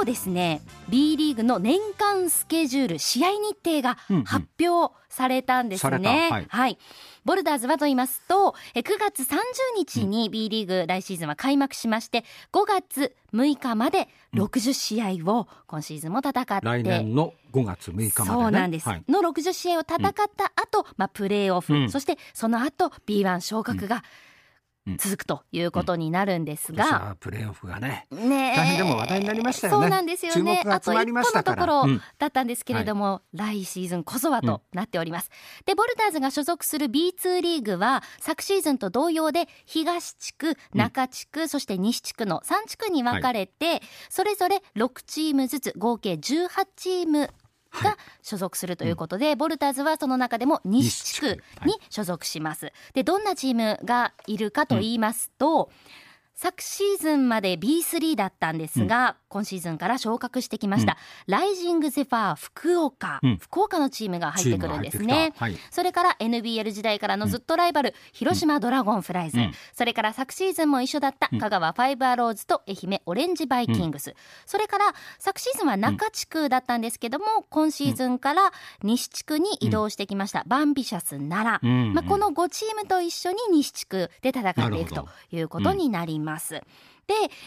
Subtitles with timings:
[0.00, 0.62] 日ですね。
[0.88, 6.78] B リーグの年間スケジュール試合日程が発表されたんですね、うんうんはい、はい、
[7.24, 9.36] ボルダーズはと言いますと9月30
[9.76, 24.02] 日に B リーグ来シーズンは開幕しまして5月6日まで60試合を今シーズンも戦って、来年の5月6日まで、ね、そうなんです、はい、の60試合を戦った後、まあプレーオフ、そしてその後 B1 昇格が、
[24.98, 29.82] 続くということになるんですが、うん、プレーオフがねね大変でも話題になりましたよね。
[29.82, 30.62] そうなんですよね。
[30.66, 31.84] あと一歩のところ
[32.18, 47.30] だったんですけれども、来シーズンこそはとなっております、うん、でボルターズが所属する B2 リーグは昨シーズンと同様で東地区中地区、そして西地区の3地区に分かれて、はい、それぞれ6チームずつ合計18チーム
[47.82, 52.72] が所属するということで、はい、ボルターズはその中でも西地区に所属します。
[52.94, 56.09] で、どんなチームがいるかと言いますと、うん
[56.42, 60.96] 昨シーズンまで B3 だったんですが、うん、今シーズンから昇格してきました、
[61.28, 69.38] うん、ライジングゼファー福岡、うん、福岡のチームが入ってくるんですね、はい、それから NBL 時代からのずっとライバル、広島ドラゴンフライズ、
[69.74, 74.14] それから昨シーズンも一緒だった香川ファイブアローズと愛媛オレンジバイキングス、
[74.46, 78.50] それから昨シーズンは中地区だったんですけども、今シーズンから
[78.82, 86.29] 西地区に移動してきました、バンビシャス奈良、まあ、この5チームと一緒に西地区で戦っていくということになります。
[86.30, 86.54] ます。
[86.54, 86.62] で、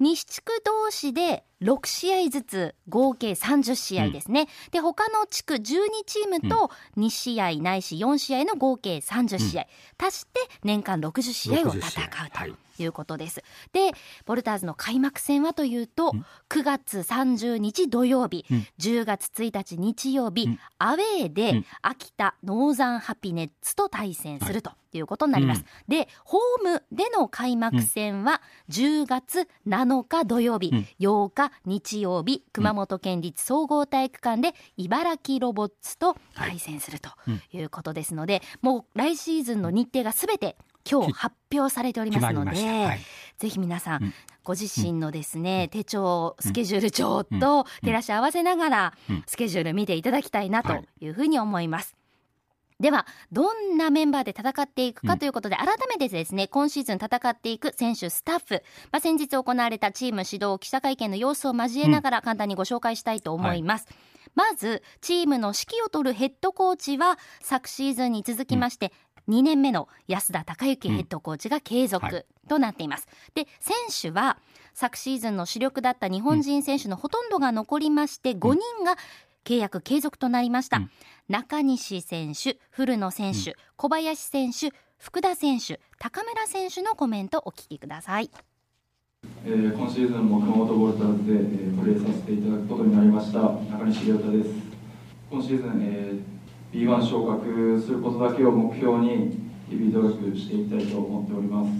[0.00, 4.42] 西地区同士で6試合ずつ合計30試合ですね。
[4.42, 5.60] うん、で、他の地区12
[6.04, 9.66] チームと2試合ないし4試合の合計30試合、
[9.98, 12.63] 足して年間60試合を戦うと。
[12.78, 13.42] いうことです。
[13.72, 13.92] で、
[14.26, 16.12] ボルターズの開幕戦はというと、
[16.48, 24.74] 9月30日土曜日、うん、10月1日日曜日、うん、アウェーで秋田ノーザンハピネッツと対戦するとい。
[25.04, 25.62] うことになります。
[25.62, 37.10] はい、で、ホームでの開幕戦は10月7日土曜日、うん、8日日曜日、熊本県立総合体育館で茨城ロボッツと対戦すると
[37.52, 40.56] いうことですので、はい、もう来シーズンの日程がすべて
[40.90, 43.00] 今日発表されておりますので、はい、
[43.38, 48.94] ぜひ皆さん、うん、ご自身のですね、うん、手帳スケジュール帳と照らし合わせながら、
[49.26, 51.08] スケジュール見ていただきたいなとい。
[51.08, 51.96] うふうに思います。
[52.80, 63.86] では、どんなメンバーで戦っていくかということで、改めてですね、今シーズン戦っていく選手、スタッフ、まあ、先日行われたチーム指導記者会見の様子を交えながら簡単にご紹介したいと思います。
[63.86, 63.96] はい。
[64.34, 68.92] まず、チームの指揮を執るヘッドコーチは、昨シーズンに続きまして、
[69.28, 73.06] 2年目の安田孝之ヘッドコーチが継続となっています。
[73.08, 74.38] うんはい、で、選手は
[74.74, 78.96] 昨シーズンの主力だった日本人選手のほとんどが残りまして、5人が
[79.44, 80.78] 契約継続となりました。
[80.78, 80.90] うん、
[81.28, 88.30] 中西選手、古野選手、小林選手、福田選手、高村選手のコメントお聞きください。
[89.46, 94.50] えー、今シーズンも熊本ボルターズで、えー、プレーさせていただくことになりました中西亮太です
[95.30, 96.43] 今シーズン、えー
[96.74, 99.38] B1 昇格することだけを目標に
[99.70, 101.70] 日々努力していきたいと思っております、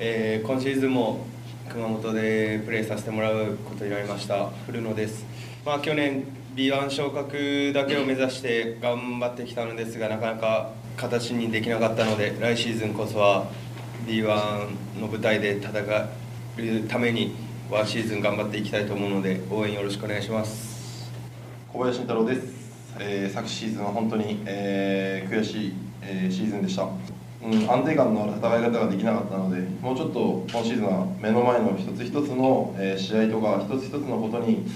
[0.00, 1.24] えー、今シーズンも
[1.68, 5.24] 熊本でプレーさせてもらうことになりました古野です、
[5.64, 6.24] まあ、去年
[6.56, 13.46] B1 昇格だけを目指して頑張ってきたのですがなかなか形にできなかったので来シーズンこそは
[14.08, 17.36] B1 の舞台で戦うために
[17.70, 21.08] ワンシーズン頑張っていきたいと思うので応援よろしくお願いします。
[21.72, 22.59] 小林慎太郎です
[22.98, 26.88] えー、昨シーズンは本当に、えー、悔しい、えー、シーズンでした、
[27.42, 34.66] うん、安定感のある戦い方ができなかったのでもうちょっと今シーズンは目の前の一つ一つの、えー、試合とか一つ一つのことに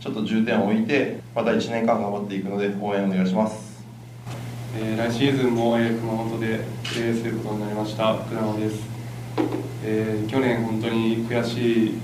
[0.00, 3.84] ちょっと重点を置いてまた1年間頑張っていくので応援お願いします、
[4.76, 8.82] えー、来シーズンも、え、熊本でプレーすることになりました倉野です、
[9.84, 11.98] えー、去年本当に悔しい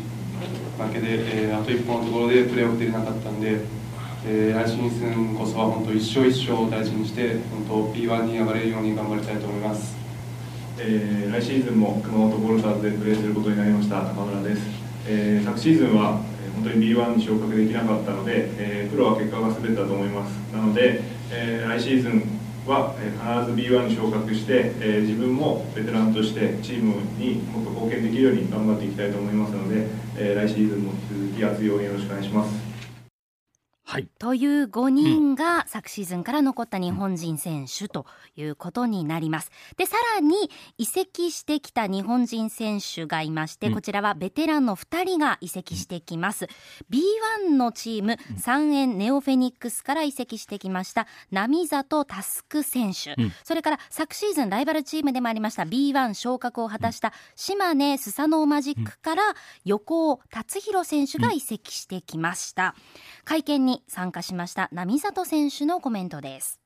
[0.78, 3.60] 負けで、えー、あと一歩のところでプレーオフ出れなかったんで
[4.28, 9.96] えー、来シーズンこそは本当一生一生を大事にして本当 P1 に上がれるように頑張りたいと思います、
[10.80, 14.62] えー、来シーズンも熊本ボルターズでプレーすることになりました高村です、
[15.06, 16.20] えー、昨シーズンは
[16.56, 20.32] 本当に B1 に昇格できなかったので、えー、プロは結果が全てだと思います。
[20.52, 22.22] なので、えー、来シーズン
[22.66, 29.86] は必ず B1 に昇格して、えー、自分もベテランとしてチームにもっと貢献できるように頑張っていきたいと思いますので、
[30.16, 32.65] えー、来シーズンも引き続き熱い応援よろしくお願いします。
[33.88, 38.04] はい、という5人が昨シーズンから残った日本人選手と
[38.34, 39.52] いうことになります。
[39.76, 46.48] で、さらに移籍してきた日本人選手がいまして、こちらはベテランの2人が移籍してきます。
[46.90, 59.22] B1 のチーム、三円ネオフェニックスから移籍してきました波里タスク選手、それから昨シーズンライバルチームでもありました B1 昇格を果たした島根スサノーマジックから
[59.64, 62.74] 横尾達弘選手が移籍してきました。
[63.24, 66.60] 会見に参加しました並里選手のコメントです。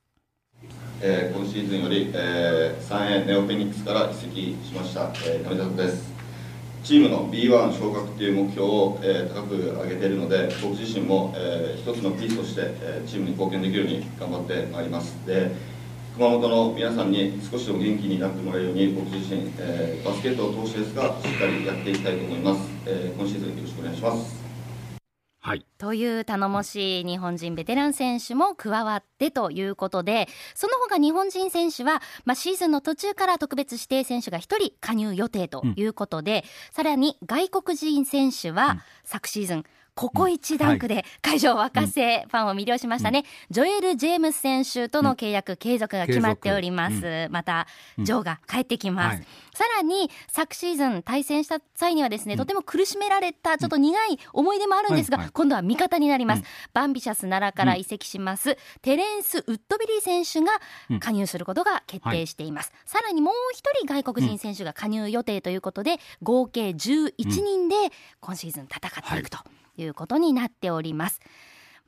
[1.03, 6.13] えー、今シーズンより、えー、3円ネオフェニックスから移籍しました、えー、上里です。
[6.83, 15.15] チームの B1 昇格という目標を、えー、高く上げているので僕自身も、えー、一つのピースとして、えー、チームに貢献できるように頑張ってまいります。
[15.27, 15.51] で
[16.17, 24.40] 熊本の皆さんに少しでも元気になってもらえるように僕自身、えー、バスケットを通してですがしっかりやっていきたいと思います、えー、今シーズンよろしくお願いします。
[25.43, 39.65] はい、という頼もしい日本人ベテラン選手も加わってということでその他日本人選手は、まあ、シーズンの途中から特別指定選手が1人加入予定ということで、うん、さらに外国人選手は昨シーズン
[39.95, 47.29] ここ一ダンクで会場を沸かせ、ファンを魅了しましたね、ジョエル・ジェームス選手との契約継続が決まっております。
[47.31, 47.67] また、
[47.99, 49.23] ジョーが帰ってきます。
[49.55, 56.43] さらに、昨シーズン対戦した際にはですね、とても苦しめられた、ちょっと苦い思い出もあるんですが、今度は味方になります。
[56.73, 60.61] バンビシャス奈良から移籍します、テレンス・ウッドビリー選手が
[60.99, 62.73] 加入することが決定しています。
[62.87, 67.77] さらにもう一人外国人選手が加入予定ということで、合計11人で
[68.21, 69.39] 今シーズン戦っていくと。
[69.83, 71.21] いうことになっております。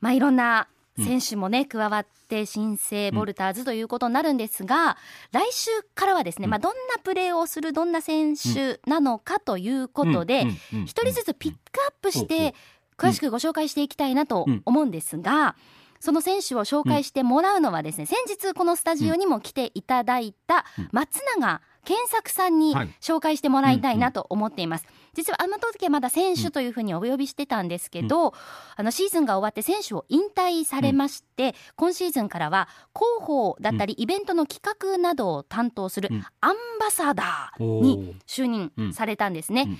[0.01, 0.67] まあ、いろんな
[0.97, 4.97] 選手もね、うん、加わって新生ボルターズということになるんですが、
[5.33, 10.45] うん、来週からはですね、まあ、どんなプレーをするどんな選手なのかということで、
[10.85, 11.57] 一人ずつピック
[11.87, 12.53] アップして
[12.97, 15.55] 詳しくご紹介していきたいなと思うんですが、
[15.99, 24.85] その選手を紹介してもらうのはですね、先日このスタジオにも来ていただいた松永健作さんに紹介してもらいたいなと思っています。
[25.13, 28.33] 実はあの時はまだ選手というふうにお呼びしてたんですけど、うん、
[28.77, 34.61] あのシーズンが終わって選手を引退されまして、うん、今シーズンからは広報だったりイベントの企
[34.93, 36.09] 画などを担当する
[36.41, 39.79] アンバサダーに就任されたんですね。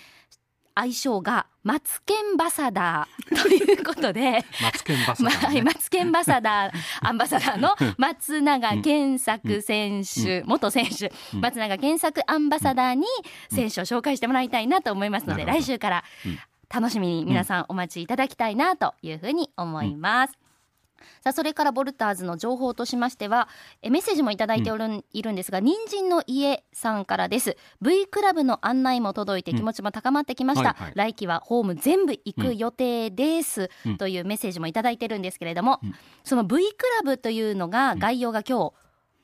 [0.75, 4.43] 愛称がマツケンバサダー ということで。
[4.61, 13.05] マツケンバサダー、ね、 マツケンバサダーアンバサダーの松永健作選手、うん、元選手、うん、松永健作アンバサダーに
[13.49, 16.03] 選手を紹介してもらいたいなと思いますので、来週から
[16.73, 20.42] 楽しみに皆さんお待ちいただきたいなというふうに思います。
[21.21, 23.47] さあそれからボルターズの情報としましては
[23.81, 27.57] えメッセージもいただいておる、うん、いるんですが人参の家さんからです。
[27.81, 35.79] V クラブの案内も届いて気持ちも高まってきました、うんはいはい、来季はホーム全部行く予定です、うん、というメッセージもいただいてるんですけれども、
[36.23, 38.73] その V クラブというのが概要が今日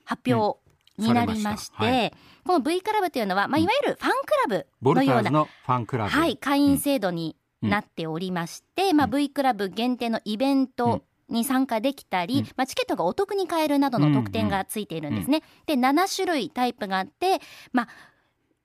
[0.04, 0.58] 発表
[0.98, 2.12] になりまして、はい、
[2.44, 6.10] この V クラブというのは、まあ、いわゆるファンクラブのような、ファンクラブ。
[6.10, 15.42] はい、会員制度になっておりまして、まあ、V クラブ限定のイベントに参加できたり、うん、まあ、チケットがお得に買えるなどの特典がついているんですね。
[15.66, 17.40] で7種類タイプがあって、
[17.72, 17.88] まあ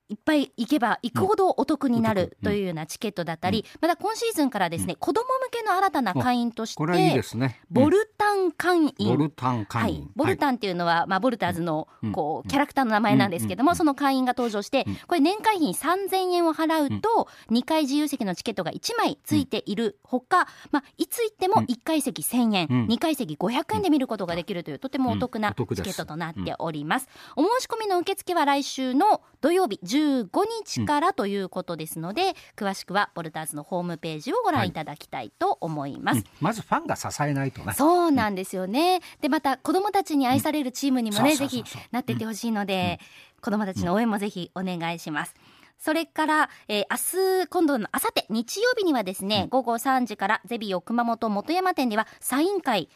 [0.07, 7.24] いっぱい行けば行くほどお得になるというようなチケットだったり、また今シーズンからですね、子供向けの新たな会員として、
[7.72, 9.10] ボルタン会員。
[9.10, 10.12] ボルタン会員。
[10.16, 27.07] ボルタンっていうのは、まあ、ボルターズの、こう、キャラクターの名前なんですけども、その会員が登場して、これ年会費3000円を払うと、2回自由席のチケットが1枚ついているほか、まあ、いつ行っても1回席1000円、2回席500円で見ることができるという、とてもお得なチケットとなっております。
[27.36, 30.30] お申し込みの受付は来週の土曜日15
[30.65, 37.74] 日からということですので、うん、詳しくはボルターズのホームページをご覧いただきたいと思います、はいうん、まずファンが支えないとね。
[37.74, 42.99] そうなんですよね、でまた子供たちに愛されるチームにもね、ぜひなっていってほしいので、
[43.42, 45.35] 子供たちの応援もぜひお願いします、
[45.77, 52.89] それから、えー、明日、今度のあさって日曜日にはですね、うん、午後3時からゼビオ熊本元山店ではサイン会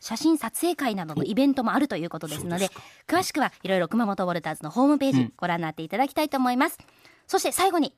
[0.00, 2.70] 写真撮影会などのイベントもあるということですので、
[3.06, 6.78] 詳しくはいろいろ熊本ウォルターズのホームページご覧になっていただきたいと思います。
[6.80, 6.86] うん、
[7.26, 7.94] そして最後に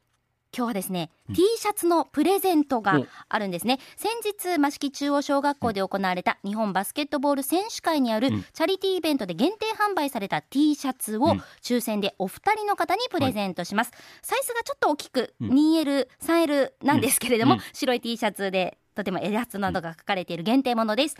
[0.54, 3.78] 今日はですね、うん、T シャツのプレゼントがあるんですね。
[3.97, 13.92] 先日、益城中央小学校で行われた日本バスケットボール選手会にあるチャリティーイベントで限定販売された T シャツを抽選でお二人の方にプレゼントします。
[14.21, 21.16] サイズがちょっと大きく 2L、3L なんですけれども、白い T シャツでとてもイラストなどが書かれている限定ものです、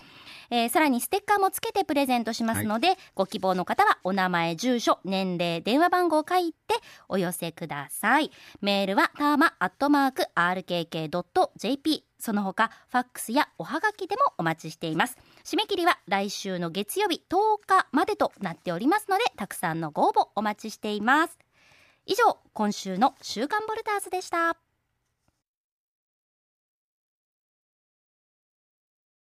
[0.51, 6.57] えーさらにステッカーもつけてプレゼントしますので、ご希望の方はお名前住所年齢電話番号を書いて
[7.09, 8.31] お寄せください。
[8.61, 15.17] メールはターマアットマーク RKK.jp その他ファックスやおはがきでもお待ちしています。
[15.45, 17.37] 締め切りは来週の月曜日10
[17.67, 21.39] 日までとなっておりますのでたくさんのご応募お待ちしています。
[22.07, 24.62] 以上今週の週刊ボルターズでした